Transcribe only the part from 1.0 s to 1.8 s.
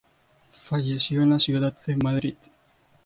en la ciudad